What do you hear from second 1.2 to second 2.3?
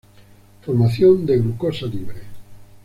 de glucosa libre.